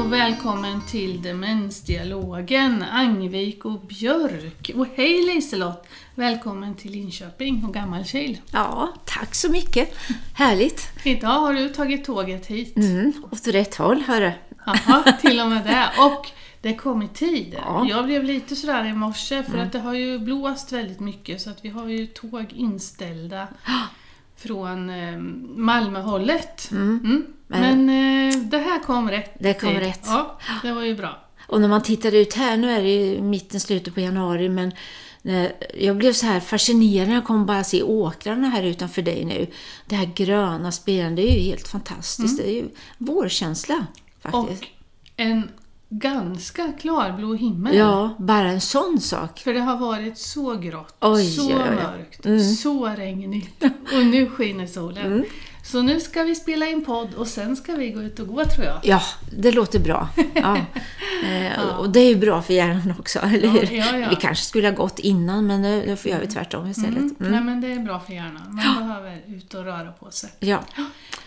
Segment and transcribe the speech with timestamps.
[0.00, 4.70] och välkommen till Demensdialogen, Angvik och Björk.
[4.74, 5.86] Och hej Liselott!
[6.14, 8.38] Välkommen till Linköping och Gammalkil.
[8.52, 9.94] Ja, tack så mycket.
[10.34, 10.88] Härligt.
[11.04, 12.76] Idag har du tagit tåget hit.
[12.76, 14.32] Mm, åt rätt håll, hörru.
[14.66, 16.02] Jaha, till och med det.
[16.02, 16.30] Och
[16.60, 17.56] det kom i tid.
[17.58, 17.86] Ja.
[17.88, 21.50] Jag blev lite sådär i morse för att det har ju blåst väldigt mycket så
[21.50, 23.48] att vi har ju tåg inställda
[24.40, 25.18] från eh,
[25.56, 26.70] Malmöhållet.
[26.70, 27.26] Mm.
[27.46, 29.78] Men, eh, det här kom rätt Det kom tid.
[29.78, 30.00] rätt.
[30.06, 31.18] Ja, det var ju bra.
[31.48, 34.72] Och när man tittar ut här, nu är det ju mitten, slutet på januari, men
[35.22, 39.24] när jag blev så här fascinerad när jag kom bara se åkrarna här utanför dig
[39.24, 39.46] nu.
[39.86, 42.38] Det här gröna spirande, det är ju helt fantastiskt.
[42.38, 43.86] Det är ju vårkänsla
[44.22, 44.62] faktiskt.
[44.62, 44.68] Och
[45.16, 45.48] en
[45.92, 47.76] ganska klarblå himmel.
[47.76, 49.38] Ja, bara en sån sak.
[49.40, 51.74] För det har varit så grått, Oj, så oj, oj.
[51.74, 55.24] mörkt, så regnigt och nu skiner solen.
[55.64, 58.44] Så nu ska vi spela in podd och sen ska vi gå ut och gå
[58.44, 58.78] tror jag.
[58.82, 59.02] Ja,
[59.38, 60.08] det låter bra.
[60.34, 60.56] Ja.
[61.28, 63.72] Eh, Och det är ju bra för hjärnan också, eller hur?
[63.72, 64.06] ja, ja.
[64.10, 66.96] Vi kanske skulle ha gått innan, men nu, nu får jag göra tvärtom istället.
[66.98, 67.16] Mm.
[67.20, 67.32] Mm.
[67.32, 70.30] Nej men det är bra för hjärnan, man behöver ut och röra på sig.
[70.40, 70.58] Ja.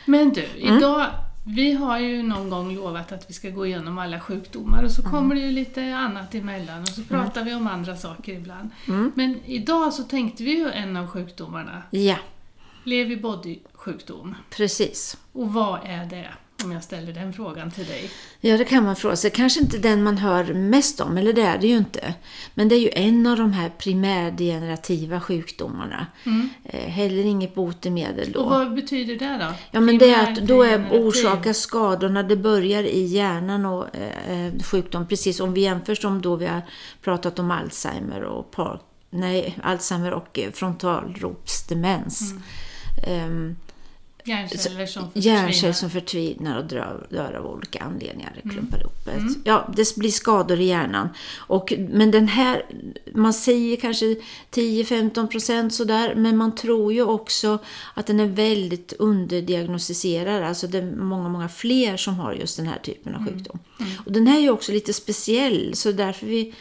[0.05, 0.77] Men du, Mm.
[0.77, 1.05] idag,
[1.45, 5.01] vi har ju någon gång lovat att vi ska gå igenom alla sjukdomar och så
[5.01, 5.11] Mm.
[5.11, 8.69] kommer det ju lite annat emellan och så pratar vi om andra saker ibland.
[8.87, 9.11] Mm.
[9.15, 12.15] Men idag så tänkte vi ju en av sjukdomarna, ja,
[12.83, 14.35] Lewy body-sjukdom.
[14.49, 15.17] precis.
[15.33, 16.29] Och vad är det?
[16.63, 18.09] Om jag ställer den frågan till dig.
[18.41, 19.31] Ja, det kan man fråga sig.
[19.31, 22.13] Kanske inte den man hör mest om, eller det är det ju inte.
[22.53, 26.07] Men det är ju en av de här primärdegenerativa sjukdomarna.
[26.63, 28.39] Eh, heller inget botemedel då.
[28.39, 29.53] Och vad betyder det då?
[29.71, 34.45] Ja, men det är att då är orsakar skadorna, det börjar i hjärnan och eh,
[34.45, 36.61] eh, sjukdom, precis om vi jämför som då vi har
[37.01, 42.33] pratat om Alzheimer och Park, nej, Alzheimer och eh, frontalropsdemens.
[43.07, 43.55] Ehm,
[44.25, 45.73] Hjärnceller som Hjärnceller försvinner.
[45.73, 48.31] som förtvinar och dör, dör av olika anledningar.
[48.43, 49.07] Det klumpar ihop.
[49.07, 51.09] ett- Ja, det blir skador i hjärnan.
[51.37, 52.65] Och, men den här,
[53.13, 54.15] man säger kanske
[54.51, 57.57] 10-15 procent sådär, men man tror ju också
[57.93, 60.43] att den är väldigt underdiagnostiserad.
[60.43, 63.59] Alltså det är många, många fler som har just den här typen av sjukdom.
[64.05, 66.53] Och den här är ju också lite speciell, så därför vi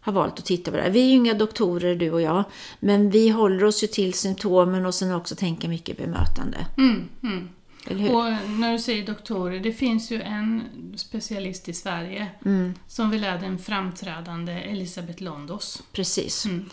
[0.00, 0.90] har valt att titta på det här.
[0.90, 2.44] Vi är ju inga doktorer du och jag,
[2.80, 6.66] men vi håller oss ju till symptomen och sen också tänka mycket bemötande.
[6.78, 7.48] Mm, mm.
[7.90, 10.62] Och när du säger doktorer, det finns ju en
[10.96, 12.74] specialist i Sverige Mm.
[12.86, 15.82] som vill är den framträdande Elisabeth Londos.
[15.92, 16.44] Precis.
[16.44, 16.68] Mm.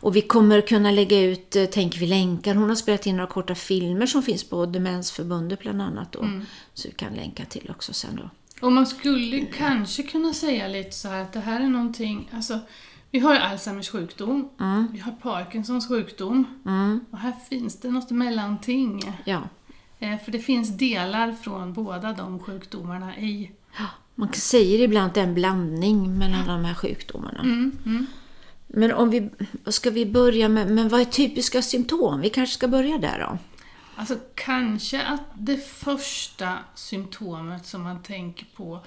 [0.00, 2.54] Och vi kommer kunna lägga ut, eh, tänker vi, länkar.
[2.54, 6.12] Hon har spelat in några korta filmer som finns på Demensförbundet bland annat.
[6.12, 6.44] Då, Mm.
[6.74, 8.30] Så vi kan länka till också sen då.
[8.60, 12.58] Och man skulle kanske kunna säga lite så här att det här är någonting, alltså
[13.10, 14.48] vi har Alzheimers sjukdom,
[14.92, 17.00] vi har Parkinsons sjukdom Mm.
[17.10, 19.12] och här finns det något mellanting.
[19.24, 19.42] Ja.
[19.98, 23.50] Eh, För det finns delar från båda de sjukdomarna i.
[24.14, 27.40] Man säger ibland att det är en blandning mellan de här sjukdomarna.
[27.40, 28.06] Mm, mm.
[28.66, 29.30] Men om vi,
[29.66, 32.20] ska vi börja med, men vad är typiska symptom?
[32.20, 33.38] Vi kanske ska börja där då.
[33.96, 38.80] Alltså kanske att det första symptomet som man tänker på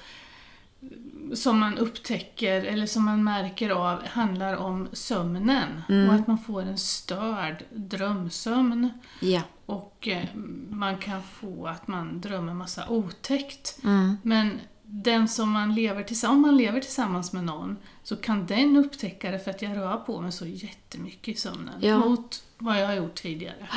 [1.34, 6.62] som man upptäcker eller som man märker av handlar om sömnen och att man får
[6.62, 8.90] en störd drömsömn
[9.22, 9.42] Ja.
[9.66, 10.26] och eh,
[10.70, 13.80] man kan få att man drömmer massa otäckt.
[13.84, 14.18] Mm.
[14.24, 18.78] Men den som man lever tillsammans, om man lever tillsammans med någon så kan den
[18.78, 21.98] upptäcka det för att jag rör på mig så jättemycket i sömnen Ja.
[22.00, 23.68] mot vad jag har gjort tidigare.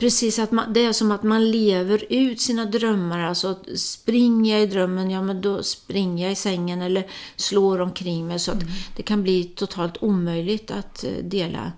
[0.00, 3.20] Precis, att man, det är som att man lever ut sina drömmar.
[3.20, 7.06] Alltså springer jag i drömmen, ja men då springer jag i sängen eller
[7.36, 8.38] slår omkring mig.
[8.38, 8.62] Så att
[8.96, 11.72] det kan bli totalt omöjligt att eh, dela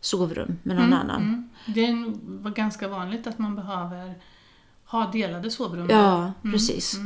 [0.00, 1.22] sovrum med någon annan.
[1.22, 1.48] Mm.
[1.66, 4.14] Det är- var ganska vanligt att man behöver
[4.84, 5.86] ha delade sovrum.
[5.90, 6.96] Ja, precis.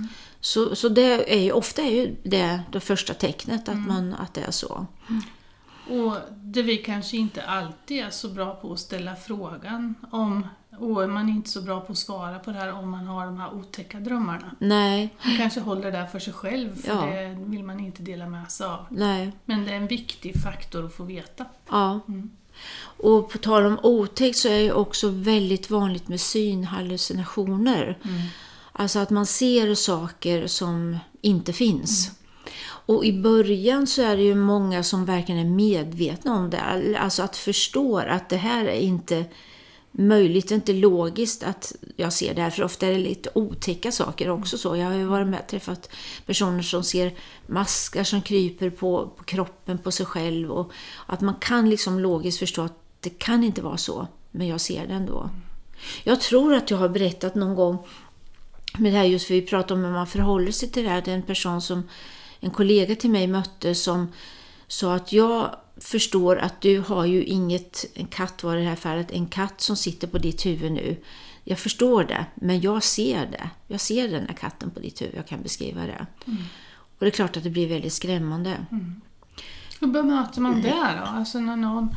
[0.41, 4.34] Så, så det är ju, ofta är ju det det första tecknet att, man, att
[4.34, 4.87] det är så.
[5.90, 10.46] Och det vi kanske inte alltid är så bra på att ställa frågan om,
[10.78, 13.26] och man är inte så bra på att svara på det här om man har
[13.26, 14.50] de här otäcka drömmarna.
[14.58, 17.06] Nej, Man kanske håller det för sig själv, för Ja.
[17.06, 18.86] det vill man inte dela med sig av.
[18.90, 21.44] nej, Men det är en viktig faktor att få veta.
[21.70, 22.00] ja.
[22.08, 22.30] Mm.
[22.96, 27.98] Och på tal om otäckt så är det också väldigt vanligt med synhallucinationer.
[28.72, 32.10] Alltså att man ser saker som inte finns.
[32.87, 36.61] Och i början så är det ju många som verkligen är medvetna om det.
[36.99, 39.25] Alltså att förstå att det här är inte
[39.96, 42.50] möjligt, det är inte logiskt att jag ser det här.
[42.50, 44.76] För ofta är det lite otäcka saker också så.
[44.76, 45.91] Jag har ju varit med och träffat
[46.26, 47.14] personer som ser
[47.46, 50.50] maskar som kryper på, på kroppen på sig själv.
[50.50, 50.73] Och
[51.06, 54.87] att man kan liksom logiskt förstå att det kan inte vara så, men jag ser
[54.87, 55.31] det ändå.
[56.05, 57.79] Jag tror att jag har berättat någon gång
[58.79, 61.02] med det här just för vi pratar om hur man förhåller sig till det här.
[61.05, 61.82] Det är en person som
[62.44, 64.12] en kollega till mig mötte som
[64.67, 68.76] sa att jag förstår att du har ju inget, en katt var i det här
[68.76, 70.96] fallet, en katt som sitter på ditt huvud nu.
[71.44, 73.50] Jag förstår det, men jag ser det.
[73.67, 76.06] Jag ser den här katten på ditt huvud, jag kan beskriva det.
[76.26, 76.43] Mm.
[76.99, 78.67] Och det är klart att det blir väldigt skrämmande.
[78.70, 79.00] Mm.
[79.81, 81.05] Hur bemöter man det då?
[81.05, 81.97] Alltså när någon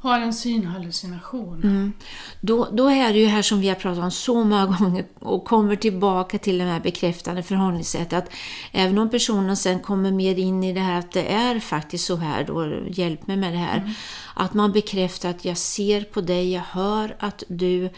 [0.00, 1.62] har en synhallucination.
[1.62, 1.92] Mm.
[2.40, 5.44] Då, då är det ju här som vi har pratat om så många gånger och
[5.44, 8.30] kommer tillbaka till det här bekräftande förhållningssättet att
[8.72, 12.16] även om personen sen kommer mer in i det här att det är faktiskt så
[12.16, 13.78] här, då hjälp mig med det här.
[13.78, 13.90] Mm.
[14.34, 17.90] Att man bekräftar att jag ser på dig, jag hör att du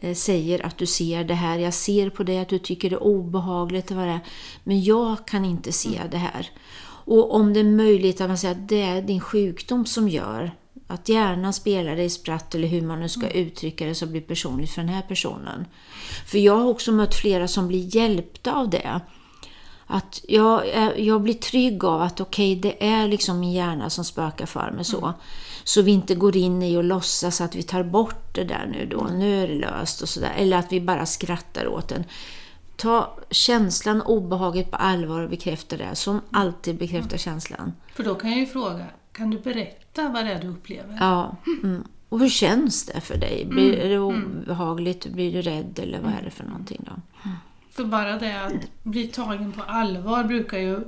[0.00, 2.96] eh, säger att du ser det här, jag ser på dig att du tycker det
[2.96, 4.20] är obehagligt, vad det är,
[4.64, 6.10] men jag kan inte se mm.
[6.10, 6.50] det här.
[7.04, 10.52] Och om det är möjligt att man säger att det är din sjukdom som gör
[10.90, 13.46] att hjärnan spelar dig spratt eller hur man nu ska mm.
[13.46, 15.66] uttrycka det så blir personligt för den här personen.
[16.26, 19.00] För jag har också mött flera som blir hjälpta av det.
[19.86, 20.62] Att jag,
[20.96, 24.70] jag blir trygg av att okej, okay, det är liksom min hjärna som spökar för
[24.70, 24.98] mig så.
[24.98, 25.12] Mm.
[25.64, 28.86] Så vi inte går in i och låtsas att vi tar bort det där nu
[28.86, 29.18] då, mm.
[29.18, 30.32] nu är det löst och sådär.
[30.36, 32.04] Eller att vi bara skrattar åt den.
[32.76, 37.72] Ta känslan, obehaget på allvar och bekräfta det, som alltid bekräftar känslan.
[37.94, 38.86] För då kan jag ju fråga,
[39.20, 40.96] kan du berätta vad det är du upplever?
[41.00, 41.36] Ja.
[41.62, 41.84] Mm.
[42.08, 43.46] Och hur känns det för dig?
[43.46, 43.88] Blir mm.
[43.88, 44.42] det mm.
[44.42, 45.06] obehagligt?
[45.06, 45.78] Blir du rädd?
[45.78, 46.92] Eller vad är det för någonting då?
[47.24, 47.36] Mm.
[47.70, 48.52] För bara det att
[48.82, 50.80] bli tagen på allvar brukar ju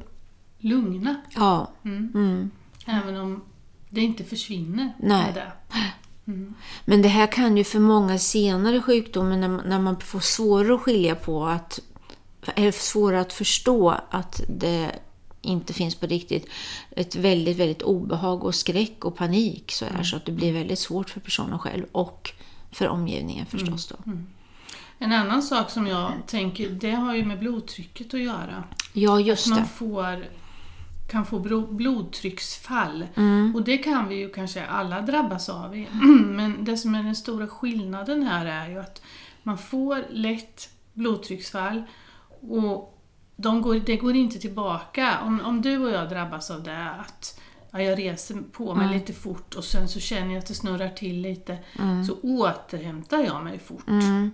[0.58, 1.16] lugna.
[1.34, 1.72] Ja.
[1.84, 2.12] Mm.
[2.14, 2.50] mm.
[2.86, 3.42] Även om
[3.90, 5.32] det inte försvinner Nej.
[5.34, 5.52] det.
[6.26, 6.54] Mm.
[6.84, 10.80] Men det här kan ju för många senare sjukdomar när, när man får svårare att
[10.80, 11.80] skilja på att
[12.54, 14.92] är svårare att förstå att det
[15.42, 16.46] inte finns på riktigt,
[16.90, 20.04] ett väldigt, väldigt obehag och skräck och panik så, här, mm.
[20.04, 22.30] så att det blir väldigt svårt för personen själv och
[22.70, 23.86] för omgivningen förstås.
[23.86, 23.96] Då.
[24.06, 24.18] Mm.
[24.18, 24.26] mm.
[24.98, 28.64] En annan sak som jag tänker, det har ju med blodtrycket att göra.
[28.92, 29.68] Ja, just att man det.
[29.68, 30.26] Får,
[31.10, 31.38] kan få
[31.70, 33.06] blodtrycksfall.
[33.16, 33.54] Mm.
[33.54, 35.76] Och det kan vi ju kanske alla drabbas av.
[36.24, 39.02] Men det som är den stora skillnaden här är ju att
[39.42, 41.82] man får lätt blodtrycksfall
[42.40, 42.91] och
[43.42, 45.18] de går, det går inte tillbaka.
[45.22, 47.40] Om, om du och jag drabbas av det, att
[47.70, 48.98] ja, jag reser på mig mm.
[48.98, 52.04] lite fort och sen så känner jag att det snurrar till lite, mm.
[52.04, 53.88] så återhämtar jag mig fort.
[53.88, 54.30] Mm.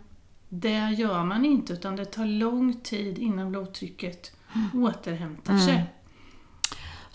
[0.49, 4.85] Det gör man inte, utan det tar lång tid innan blodtrycket mm.
[4.85, 5.85] återhämtar sig.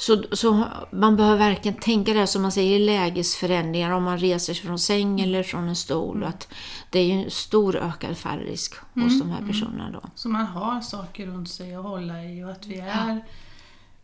[0.10, 0.24] Mm.
[0.30, 4.54] Så, så man behöver verkligen tänka det som man säger i lägesförändringar om man reser
[4.54, 5.24] sig från säng mm.
[5.24, 6.18] eller från en stol.
[6.18, 6.30] Mm.
[6.30, 6.48] Att
[6.90, 9.20] det är ju en stor ökad fallrisk hos mm.
[9.20, 9.50] de här mm.
[9.50, 9.92] personerna.
[9.92, 10.10] Då.
[10.16, 13.22] Så man har saker runt sig att hålla i och att vi är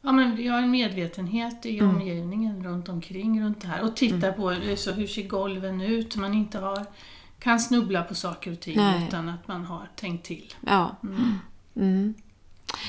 [0.01, 1.96] Ja, men vi har en medvetenhet i mm.
[1.96, 4.34] omgivningen runt omkring runt det här och titta mm.
[4.34, 6.16] på så hur ser golven ut.
[6.16, 6.86] Man inte har,
[7.40, 9.07] kan snubbla på saker och ting Nej.
[9.07, 10.54] utan att man har tänkt till.
[10.66, 10.95] Ja.
[11.75, 12.13] Mm.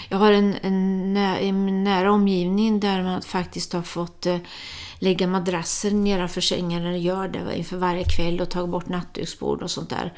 [0.09, 4.39] Jag har en, en, en nära omgivning där man faktiskt har fått eh,
[4.99, 9.71] lägga madrasser nedanför sängen eller gör det inför varje kväll och ta bort nattduksbord och
[9.71, 10.13] sånt där.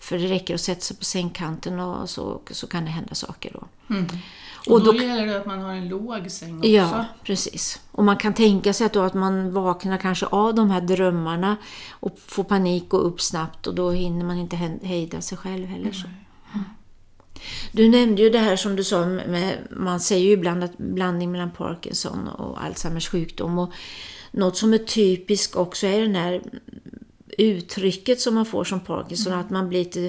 [0.00, 3.50] För det räcker att sätta sig på sängkanten och så, så kan det hända saker
[3.52, 3.94] då.
[3.94, 4.06] Mm.
[4.66, 6.68] Och, och då, då gäller det att man har en låg säng också.
[6.68, 7.80] Ja, precis.
[7.90, 11.56] Och man kan tänka sig att, då att man vaknar kanske av de här drömmarna
[11.90, 15.92] och får panik och upp snabbt och då hinner man inte hejda sig själv heller.
[15.92, 16.08] Så.
[17.72, 21.32] Du nämnde ju det här som du sa, med, man säger ju ibland att blandning
[21.32, 23.58] mellan Parkinson och Alzheimers sjukdom.
[23.58, 23.72] Och
[24.30, 26.42] något som är typiskt också är det här
[27.38, 29.44] uttrycket som man får som Parkinson, mm.
[29.44, 30.04] att man blir lite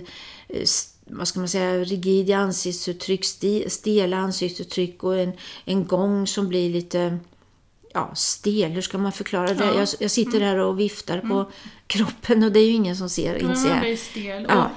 [0.49, 0.65] eh,
[1.05, 3.25] vad ska man säga, rigid i ansiktsuttryck,
[3.67, 5.31] stela ansiktsuttryck och en,
[5.65, 7.19] en gång som blir lite
[7.93, 9.65] ja, stel, hur ska man förklara det?
[9.65, 9.79] Ja.
[9.79, 10.47] Jag, jag, sitter mm.
[10.47, 11.29] här och viftar mm.
[11.29, 11.51] på
[11.87, 13.33] kroppen och det är ju ingen som ser.
[13.41, 14.45] Men man blir stel.
[14.49, 14.71] Ja.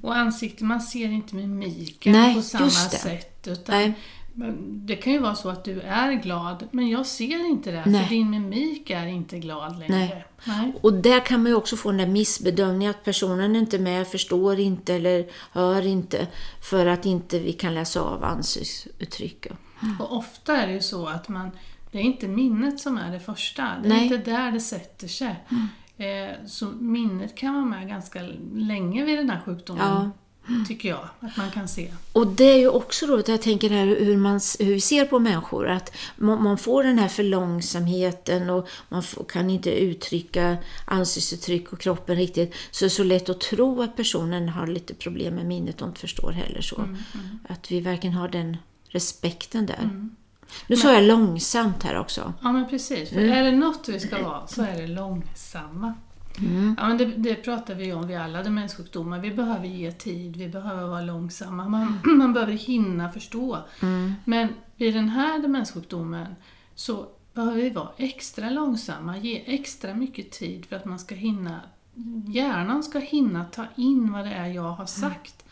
[0.00, 3.48] Och, ansiktet, man ser inte mimiken Nej, på samma sätt.
[3.48, 3.94] Utan Nej.
[4.60, 8.02] Det kan ju vara så att du är glad, men jag ser inte det, Nej.
[8.02, 9.94] för din mimik är inte glad längre.
[9.94, 10.24] Nej.
[10.44, 10.72] Nej.
[10.80, 14.08] Och där kan man ju också få den där missbedömningen att personen är inte med,
[14.08, 16.26] förstår inte eller hör inte,
[16.62, 19.46] för att inte vi kan läsa av ansiktsuttryck.
[19.82, 20.00] Mm.
[20.00, 21.50] Och ofta är det ju så att man
[21.92, 23.62] det är inte minnet som är det första.
[23.62, 24.04] Det är Nej.
[24.04, 25.44] inte där det sätter sig.
[25.50, 25.68] Mm.
[25.96, 28.22] Eh, så minnet kan vara med ganska
[28.54, 29.86] länge vid den här sjukdomen.
[29.86, 30.10] Ja.
[30.68, 31.92] Tycker jag att man kan se.
[32.12, 35.18] Och det är ju också då, jag tänker här hur, man, hur vi ser på
[35.18, 41.80] människor, att man, får den här förlångsamheten och man får, kan inte uttrycka ansiktsuttryck och
[41.80, 42.54] kroppen riktigt.
[42.70, 45.88] Så det är så lätt att tro att personen har lite problem med minnet och
[45.88, 46.76] inte förstår heller så.
[46.76, 47.38] Mm, mm.
[47.48, 48.56] Att vi verkligen har den
[48.88, 49.82] respekten där.
[49.82, 50.16] Mm.
[50.66, 52.32] Nu sa jag långsamt här också.
[52.42, 53.10] Ja, men precis.
[53.10, 53.32] För mm.
[53.32, 55.94] är det något vi ska vara så är det långsamma.
[56.76, 59.18] Ja, men det, det pratar vi om vid alla demenssjukdomar.
[59.18, 61.68] Vi behöver ge tid, vi behöver vara långsamma.
[61.68, 63.58] Man, man behöver hinna förstå.
[64.24, 66.34] Men vid den här demenssjukdomen
[66.74, 71.60] så behöver vi vara extra långsamma, ge extra mycket tid för att man ska hinna
[72.26, 75.44] Hjärnan ska hinna ta in vad det är jag har sagt,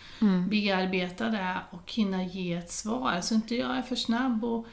[0.49, 3.21] bearbeta det och hinna ge ett svar.
[3.21, 4.67] Så inte jag är för snabb och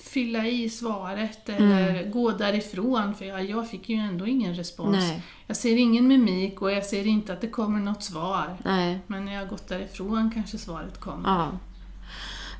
[0.00, 4.96] fylla i svaret eller gå därifrån för jag, jag fick ju ändå ingen respons.
[4.96, 5.22] Nej.
[5.46, 8.56] Jag ser ingen mimik och jag ser inte att det kommer något svar.
[8.64, 8.98] Nej.
[9.06, 11.28] Men när jag gått därifrån kanske svaret kommer.
[11.28, 11.50] Ja.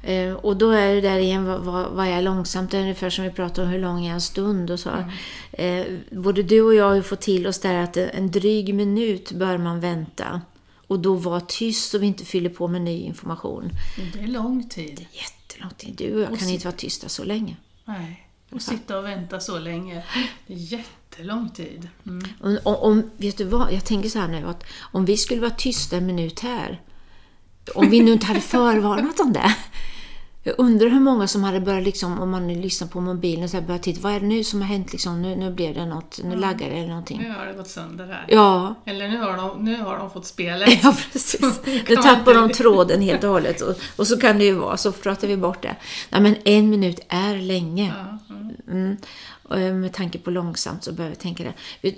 [0.02, 2.70] Eh, och då är det där igen, vad, vad, vad är långsamt?
[2.70, 4.90] Det är ungefär som vi pratade om hur lång är en stund och så.
[5.52, 9.58] Eh, både du och jag har fått till oss där att en dryg minut bör
[9.58, 10.40] man vänta.
[10.86, 13.70] Och då vara tyst så vi inte fyller på med ny information.
[14.12, 15.06] Det är lång tid.
[15.12, 15.37] Jättelång
[15.78, 15.94] tid.
[15.94, 17.56] Du och jag Och kan inte vara tysta så länge.
[17.84, 18.28] Nej.
[18.50, 20.04] Och sitta och vänta så länge.
[20.46, 21.88] Det är jättelång tid.
[22.06, 22.26] Mm.
[22.40, 23.72] Om, om, vet du vad?
[23.72, 26.82] Jag tänker så här nu att om vi skulle vara tysta en minut här,
[27.74, 29.56] om vi nu inte hade förvarnat om det.
[30.48, 33.56] Jag undrar hur många som hade börjat, liksom, om man lyssnar på mobilen, och så
[33.56, 34.92] här börjat titta, vad är det nu som har hänt?
[34.92, 37.18] Liksom, nu, nu blev det något, nu laggar det eller någonting.
[37.22, 38.24] Nu har det gått sönder här.
[38.28, 40.78] Ja, Eller nu har de, nu har de fått spelet.
[40.82, 41.60] ja precis.
[41.88, 44.92] Nu tappar de tråden helt och hållet och, och så kan det ju vara, så
[44.92, 45.76] pratar vi bort det.
[46.10, 47.94] Nej men en minut är länge.
[48.68, 48.96] Mm.
[49.50, 51.44] Eh, med tanke på långsamt så behöver jag tänka
[51.82, 51.92] det.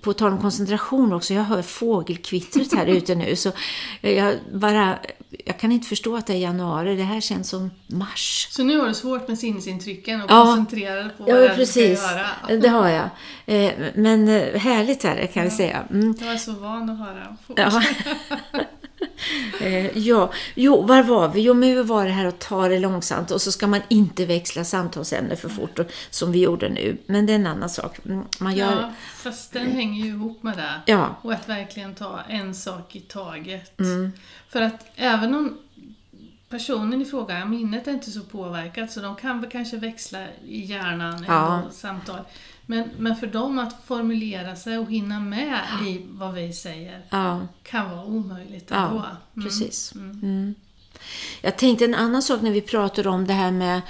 [0.00, 3.36] På tal om koncentration också, jag hör fågelkvittret här ute nu.
[3.36, 3.52] Så
[4.00, 4.98] jag, bara,
[5.44, 8.48] jag kan inte förstå att det är januari, det här känns som mars.
[8.50, 10.44] Så nu har du svårt med sinnesintrycken och Ja.
[10.44, 12.02] koncentrera dig på vad Ja, det du ska precis.
[12.02, 12.56] göra.
[12.60, 13.08] Det har jag.
[13.46, 15.84] Eh, Men eh, härligt är det kan vi säga.
[15.90, 16.14] Mm.
[16.20, 17.36] Jag är så van att höra.
[17.56, 17.82] Ja.
[19.62, 21.40] Eh, ja, jo, var var vi?
[21.40, 24.26] Jo, men vi var det här att ta det långsamt och så ska man inte
[24.26, 26.98] växla samtalsämne för fort och, som vi gjorde nu.
[27.06, 27.98] Men det är en annan sak.
[28.06, 28.72] Mm, Man gör...
[28.72, 30.92] Ja, fast den hänger ju ihop med det.
[30.92, 33.80] Ja, Och att verkligen ta en sak i taget.
[33.80, 34.12] Mm.
[34.48, 35.58] För att även om
[36.48, 40.60] personen i fråga, minnet är inte så påverkat så de kan väl kanske växla i
[40.64, 41.62] hjärnan Ja.
[41.72, 42.20] samtal.
[42.66, 47.40] Men, men för dem att formulera sig och hinna med i vad vi säger ja.
[47.62, 48.98] kan vara omöjligt Ja, ändå.
[49.36, 49.48] Mm.
[49.48, 49.92] precis.
[49.94, 50.54] Mm.
[51.40, 53.80] Jag tänkte en annan sak när vi pratade om det här med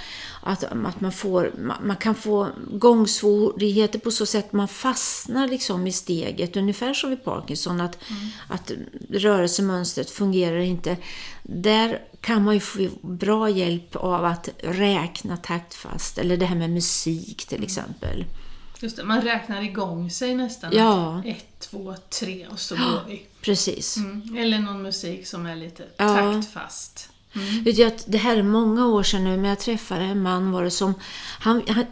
[0.41, 1.51] att, att man, får,
[1.83, 7.09] man, kan få gångsvårigheter på så sätt att man fastnar liksom i steget, ungefär som
[7.09, 7.97] vid Parkinson, att,
[8.47, 8.71] att
[9.09, 10.97] rörelsemönstret fungerar inte.
[11.43, 16.69] Där kan man ju få bra hjälp av att räkna taktfast, eller det här med
[16.69, 18.25] musik till exempel.
[18.83, 20.71] Just det, man räknar igång sig nästan.
[20.73, 21.23] Ja.
[21.25, 23.25] Ett, två, tre och så går vi.
[23.41, 23.97] Precis.
[23.97, 24.37] Mm.
[24.37, 26.13] Eller någon musik som är lite Ja.
[26.13, 27.09] taktfast.
[27.63, 30.63] Vet att det här är många år sedan nu, men jag träffade en man var
[30.63, 30.93] det som...
[31.39, 31.85] Han, han,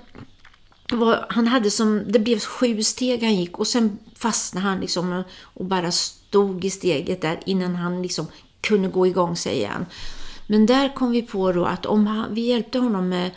[1.00, 2.04] var, han hade som...
[2.08, 6.66] Det blev sju steg han gick och sen fastnade han liksom och, och bara stod
[6.66, 8.28] i steget där innan han liksom
[8.62, 9.86] kunde gå igång sig igen.
[10.48, 13.32] Men där kom vi på då att om han, vi hjälpte honom med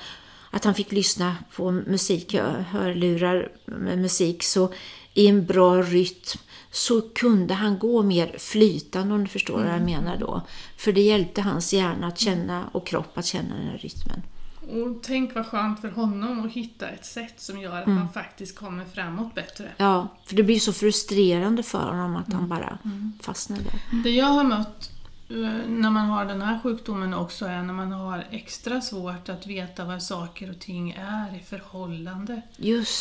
[0.55, 4.73] att han fick lyssna på musik, hör- hörlurar med musik, så
[5.15, 6.39] i en bra rytm
[6.71, 10.43] så kunde han gå mer flytande om du förstår vad jag menar då.
[10.77, 14.23] För det hjälpte hans hjärna att känna och kropp att känna den här rytmen.
[14.61, 18.59] Och tänk vad skönt för honom att hitta ett sätt som gör att man faktiskt
[18.59, 19.69] kommer framåt bättre.
[19.77, 22.79] Ja, för det blir så frustrerande för honom att han bara
[23.21, 24.03] fastnar där.
[24.05, 24.91] Det jag har mött
[25.29, 29.85] när man har den här sjukdomen också är när man har extra svårt att veta
[29.85, 32.43] vad saker och ting är i förhållande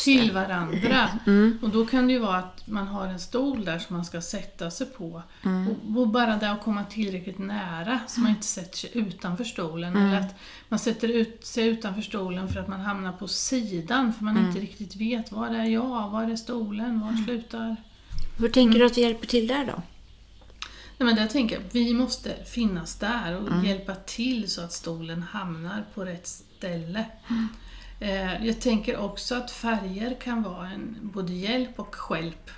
[0.04, 1.08] till varandra.
[1.62, 4.20] Och då kan det ju vara att man har en stol där som man ska
[4.20, 5.22] sätta sig på.
[5.42, 9.96] Och, och bara det att komma tillräckligt nära så man inte sätter sig utanför stolen.
[9.96, 10.34] Eller att
[10.68, 14.60] man sätter ut sig utanför stolen för att man hamnar på sidan för man inte
[14.60, 17.76] riktigt vet var är jag, var är stolen, var slutar?
[18.38, 19.82] Hur tänker du att vi hjälper till där då?
[20.98, 25.84] Nej, men jag tänker vi måste finnas där och hjälpa till så att stolen hamnar
[25.94, 27.04] på rätt ställe.
[28.00, 32.50] Eh, jag tänker också att färger kan vara en både hjälp och hjälp.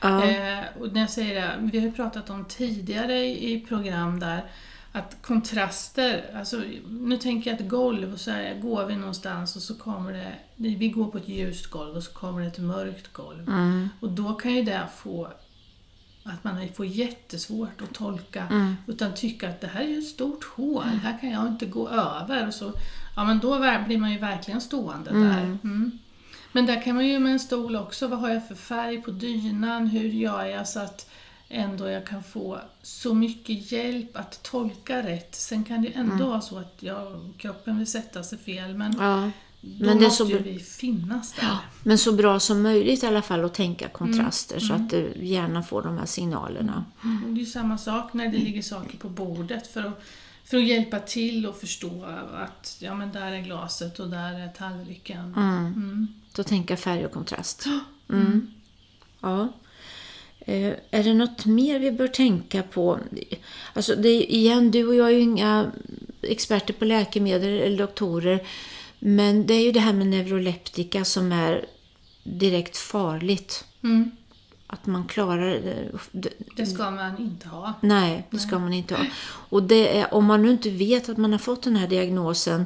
[0.00, 3.60] Ja, Eh, och när jag säger det, vi har ju pratat om tidigare i, i
[3.60, 4.44] program där
[4.92, 9.62] att kontraster, alltså nu tänker jag ett golv och så här, går vi någonstans och
[9.62, 13.12] så kommer det, vi går på ett ljust golv och så kommer det ett mörkt
[13.12, 13.50] golv.
[14.00, 15.32] Och då kan ju det få
[16.24, 20.44] att man får jättesvårt att tolka utan tycka att det här är ju ett stort
[20.44, 22.46] hål, här kan jag inte gå över.
[22.46, 22.72] Och så,
[23.16, 25.58] ja men då blir man ju verkligen stående där.
[25.64, 25.98] Mm.
[26.52, 29.10] Men där kan man ju med en stol också, vad har jag för färg på
[29.10, 31.10] dynan, hur gör jag så att
[31.48, 35.34] ändå jag kan få så mycket hjälp att tolka rätt.
[35.34, 38.96] Sen kan det ju ändå vara så att jag, kroppen vill sätta sig fel men
[38.98, 39.30] ja,
[39.64, 41.56] då Men det måste så ju vi finnas där.
[41.82, 44.68] Men så bra som möjligt i alla fall att tänka kontraster Mm.
[44.68, 46.84] så att du gärna får de här signalerna.
[47.26, 50.02] Och Det är samma sak när det ligger saker på bordet för att,
[50.44, 52.04] för att hjälpa till och förstå
[52.34, 55.34] att ja, men där är glaset och där är tallriken.
[55.36, 56.08] Mm.
[56.34, 57.66] Då tänka färg och kontrast.
[58.08, 58.50] Mm.
[59.20, 59.48] Ja.
[60.46, 62.98] Eh, är det något mer vi bör tänka på?
[63.72, 65.70] Alltså det, igen, du och jag är ju inga
[66.22, 68.46] experter på läkemedel eller doktorer.
[69.04, 71.66] Men det är ju det här med neuroleptika som är
[72.24, 73.64] direkt farligt.
[73.82, 74.10] Mm.
[74.66, 75.90] Att man klarar det.
[76.56, 77.72] det ska man inte ha.
[77.80, 79.04] Nej, det ska man inte ha.
[79.24, 82.64] Och det är, om man nu inte vet att man har fått den här diagnosen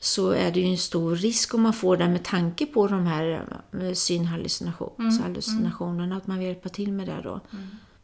[0.00, 3.06] så är det ju en stor risk om man får det med tanke på de
[3.06, 7.40] här eh, synhallucinationerna, att man vill hjälpa till med det då.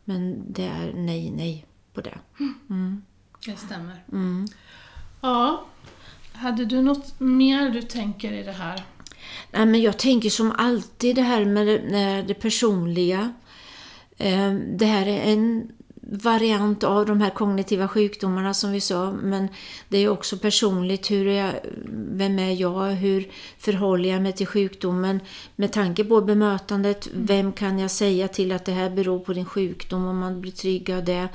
[0.05, 2.19] Men det är nej, nej på det.
[3.47, 4.05] Det stämmer.
[4.13, 4.47] Mm.
[5.21, 5.65] Ja.
[6.35, 8.85] Hade du något mer du tänker i det här?
[9.51, 13.33] Nej, men jag tänker som alltid det här med det, det personliga.
[14.17, 15.73] Eh, Det här är en
[16.13, 19.49] variant av de här kognitiva sjukdomarna som vi sa, men
[19.89, 21.11] det är också personligt.
[21.11, 21.53] Hur är jag,
[22.11, 22.91] vem är jag?
[22.91, 25.21] Hur förhåller jag mig till sjukdomen?
[25.57, 29.45] Med tanke på bemötandet, vem kan jag säga till att det här beror på din
[29.47, 31.29] sjukdom om man blir trygg av det?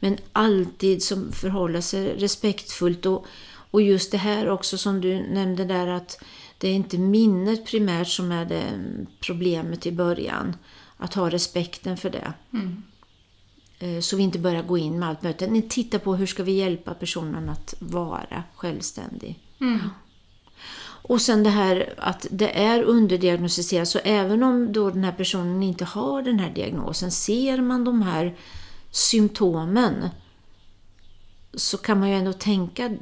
[0.00, 3.26] Men alltid som förhåller sig respektfullt och,
[3.72, 6.24] och just det här också som du nämnde där att
[6.58, 8.64] det är inte minnet primärt som är det
[9.20, 10.56] problemet i början.
[10.96, 12.32] Att ha respekten för det.
[12.52, 12.82] Mm.
[13.78, 15.42] Eh, Så vi inte börjar gå in med allt möjligt.
[15.42, 19.38] utan Titta på hur ska vi hjälpa personen att vara självständig.
[19.60, 19.80] Mm.
[21.04, 23.88] Och sen det här att det är underdiagnostiserat.
[23.88, 28.02] Så även om då den här personen inte har den här diagnosen, ser man de
[28.02, 28.36] här
[28.90, 30.08] symptomen
[31.54, 32.96] så kan man ju ändå tänka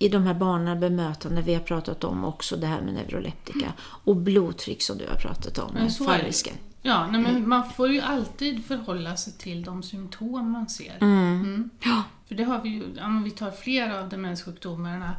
[0.00, 4.16] i de här banorna bemötande vi har pratat om också det här med neuroleptika och
[4.16, 6.54] blodtryck som du har pratat om, Men så fallrisken.
[6.82, 10.96] Ja, nej, men man får ju alltid förhålla sig till de symptom man ser.
[11.00, 11.40] Mm.
[11.40, 11.70] Mm.
[11.82, 12.02] Ja.
[12.28, 15.16] För det har vi ju, men vi tar flera av demenssjukdomarna.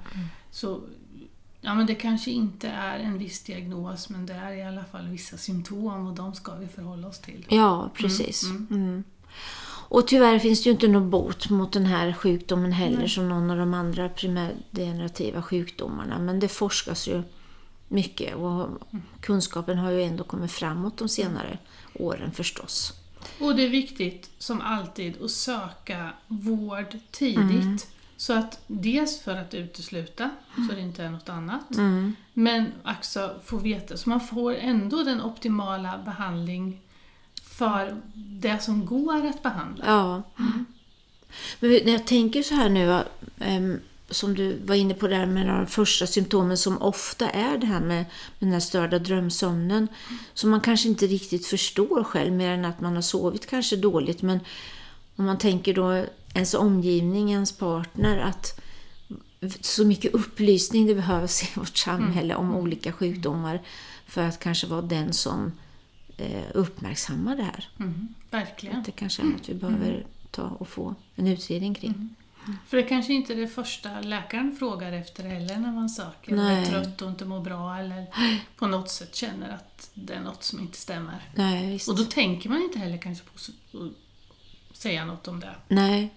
[0.52, 0.82] Så
[1.62, 5.08] ja, men det kanske inte är en viss diagnos men det är i alla fall
[5.08, 7.46] vissa symptom och de ska vi förhålla oss till.
[7.50, 8.44] Ja, precis.
[9.92, 9.98] Mm.
[9.98, 13.52] Och tyvärr finns det ju inte någon bot mot den här sjukdomen heller som någon
[13.52, 16.20] av de andra primärdegenerativa sjukdomarna.
[16.20, 17.24] Men det forskas ju
[17.88, 18.70] mycket och
[19.22, 21.58] kunskapen har ju ändå kommit framåt de senare
[21.94, 22.94] åren förstås.
[23.40, 27.88] Och det är viktigt, som alltid, att söka vård tidigt.
[28.18, 30.30] Så att dels för att utesluta,
[30.70, 31.70] så det inte är något annat.
[32.34, 36.82] Men också få veta, så man får ändå den optimala behandling
[37.62, 39.86] för det som går att behandla.
[39.86, 40.22] Ja.
[41.60, 43.04] Men när jag tänker så här nu,
[43.40, 47.66] ehm, som du var inne på där med de första symptomen som ofta är det
[47.66, 48.06] här med, med
[48.40, 49.88] den här störda drömsömnen.
[50.34, 54.22] Som man kanske inte riktigt förstår själv mer än att man har sovit kanske dåligt.
[54.22, 54.40] Men
[55.16, 58.60] om man tänker då ens omgivning, ens partner, att
[59.62, 63.62] så mycket upplysning det behövs i vårt samhälle om olika sjukdomar
[64.08, 65.52] för att kanske vara den som
[66.22, 67.70] eh, uppmärksammar det här.
[67.80, 68.84] Mm, verkligen.
[68.84, 72.16] Det kanske är något vi behöver ta och få en utredning kring.
[72.68, 76.36] För det kanske inte är det första läkaren frågar efter heller när man söker.
[76.36, 76.62] Nej.
[76.62, 78.06] Är trött och inte mår bra eller
[78.56, 81.30] på något sätt känner att det är något som inte stämmer.
[81.36, 81.80] Nej.
[81.88, 83.32] Och då tänker man inte heller kanske på
[83.78, 85.56] att säga något om det.
[85.68, 86.14] Nej.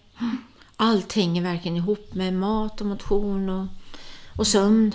[0.76, 3.66] Allt hänger verkligen ihop med mat och motion och,
[4.36, 4.94] och sömn.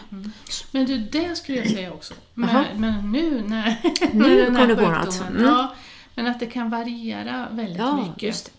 [0.71, 2.13] Men du, det skulle jag säga också.
[2.34, 3.75] Men, men nu när,
[4.13, 5.06] Nu den här på något.
[5.06, 5.43] sjukdomen- Mm.
[5.43, 5.75] Ja,
[6.15, 8.52] men att det kan variera väldigt Ja, mycket.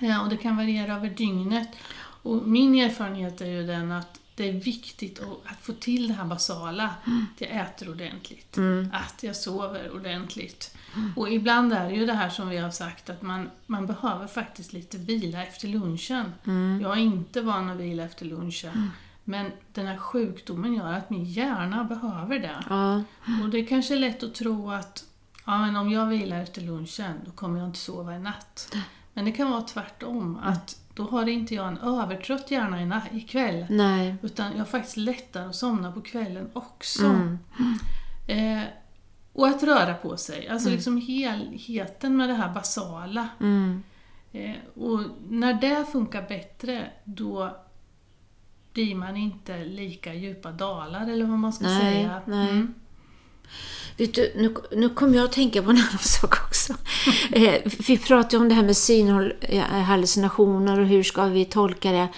[0.00, 0.06] det.
[0.06, 1.68] Ja, och det kan variera över dygnet.
[2.22, 6.24] Och min erfarenhet är ju den att det är viktigt att, få till det här
[6.24, 6.84] basala.
[7.34, 8.58] Att jag äter ordentligt.
[8.92, 10.74] Att jag sover ordentligt.
[11.16, 14.26] Och ibland är det ju det här som vi har sagt att man, man behöver
[14.26, 16.32] faktiskt lite vila efter lunchen.
[16.82, 18.90] Jag är inte van att vila efter lunchen.
[19.24, 22.64] Men den här sjukdomen gör att min hjärna behöver det.
[22.68, 23.02] Ja,
[23.42, 25.04] Och det är kanske lätt att tro att
[25.46, 28.74] ja, men om jag vilar efter lunchen, då kommer jag inte sova i natt.
[29.12, 33.66] Men det kan vara tvärtom, att då har inte jag en övertrött hjärna ikväll.
[33.70, 34.16] nej.
[34.22, 37.04] Utan jag har faktiskt lättare att somna på kvällen också.
[37.04, 37.38] Mm.
[38.26, 38.62] Eh,
[39.32, 43.28] och att röra på sig, alltså liksom helheten med det här basala.
[43.40, 43.82] Mm.
[44.32, 47.56] Eh, och när det funkar bättre, då
[48.72, 52.20] blir man inte lika djupa dalar, eller vad man ska Nej, säga.
[52.26, 52.50] nej.
[52.50, 52.74] Mm.
[53.96, 56.72] Vet du, nu, nu kommer jag att tänka på en annan sak också.
[57.32, 57.54] Eh,
[57.86, 62.08] vi pratade om det här med synhallucinationer och hur ska vi tolka det.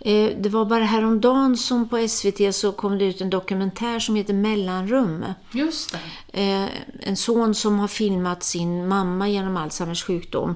[0.00, 4.16] Eh, det var bara häromdagen som på SVT så kom det ut en dokumentär som
[4.16, 5.24] heter Mellanrum.
[5.52, 5.96] Just
[6.32, 6.42] det.
[6.42, 6.68] Eh,
[7.00, 10.54] en son som har filmat sin mamma genom Alzheimers sjukdom.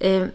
[0.00, 0.26] Eh,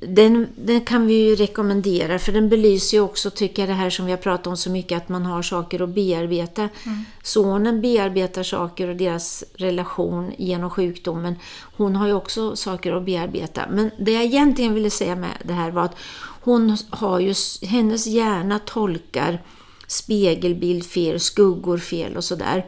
[0.00, 3.90] den, den kan vi ju rekommendera för den belyser ju också, tycker jag, det här
[3.90, 6.62] som vi har pratat om så mycket, att man har saker att bearbeta.
[6.62, 7.04] Mm.
[7.22, 11.34] Sonen bearbetar saker och deras relation genom sjukdomen.
[11.76, 13.66] Hon har ju också saker att bearbeta.
[13.70, 15.96] Men det jag egentligen ville säga med det här var att
[16.42, 19.42] hon har ju, hennes hjärna tolkar
[19.86, 22.66] spegelbild fel, skuggor fel och sådär.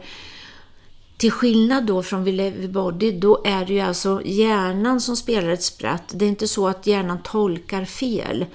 [1.19, 5.49] Till skillnad då från We Live Body, då är det ju alltså hjärnan som spelar
[5.49, 6.03] ett spratt.
[6.07, 8.45] Det är inte så att hjärnan tolkar fel.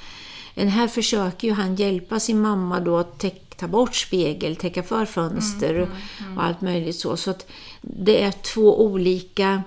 [0.55, 3.24] Men här försöker ju han hjälpa sin mamma då att
[3.57, 7.16] ta bort spegel, täcka för fönster Mm, och allt möjligt så.
[7.16, 7.46] Så att
[7.81, 9.62] det är två olika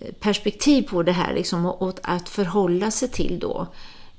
[0.00, 3.66] eh, perspektiv på det här liksom, och, och att förhålla sig till då.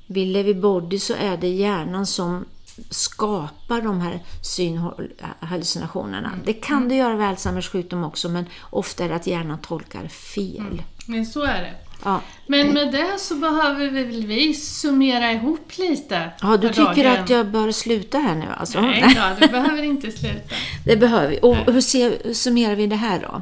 [0.07, 2.45] Vid Levi Body så är det hjärnan som
[2.89, 6.31] skapar de här synhallucinationerna.
[6.45, 10.07] Det kan det göra vid Alzheimers sjukdom också men ofta är det att hjärnan tolkar
[10.07, 10.81] fel.
[11.07, 11.73] Men så är det.
[12.03, 12.21] Ja.
[12.47, 17.23] Men med det så behöver vi väl vi summera ihop lite ja, du tycker dagen.
[17.23, 18.81] att jag bör sluta här nu alltså?
[18.81, 20.55] Nej, ja, du behöver inte sluta.
[20.85, 21.39] Det behöver vi.
[21.41, 23.41] Och hur ser, summerar vi det här då?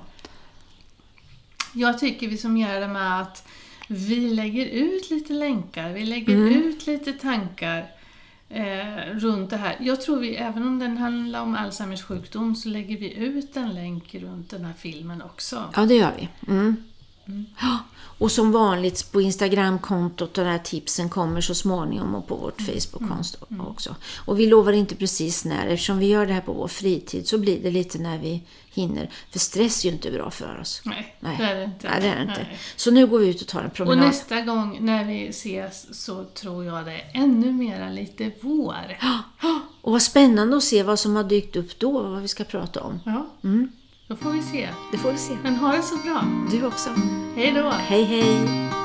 [1.73, 3.47] Jag tycker vi summerar det med att
[3.87, 6.53] vi lägger ut lite länkar, vi lägger Mm.
[6.53, 7.85] ut lite tankar
[8.53, 9.75] eh, runt det här.
[9.79, 13.75] Jag tror vi, även om den handlar om Alzheimers sjukdom, så lägger vi ut en
[13.75, 15.63] länk runt den här filmen också.
[15.75, 16.29] Ja, det gör vi.
[16.51, 16.75] Mm.
[17.61, 17.77] Ja,
[18.17, 22.61] och som vanligt på Instagramkontot och de här tipsen kommer så småningom och på vårt
[22.61, 23.95] Facebookkonto också.
[24.25, 27.37] Och vi lovar inte precis när, eftersom vi gör det här på vår fritid så
[27.37, 29.09] blir det lite när vi hinner.
[29.31, 30.81] För stress är ju inte bra för oss.
[30.85, 31.35] Nej, Nej.
[31.39, 31.89] det är det inte.
[31.89, 32.45] Nej, det är det inte.
[32.49, 32.57] Nej.
[32.75, 34.05] Så nu går vi ut och tar en Och promenad.
[34.07, 38.97] nästa gång när vi ses så tror jag det är ännu mera lite vår.
[39.81, 42.43] Och vad spännande att se vad som har dykt upp då, och vad vi ska
[42.43, 42.99] prata om.
[43.05, 43.71] Ja, Mm,
[44.11, 44.69] då får vi se.
[44.91, 45.37] det får vi se.
[45.43, 46.23] Men ha det så bra.
[46.51, 46.89] Du också.
[47.35, 47.69] Hej då!
[47.69, 48.80] Hej hej!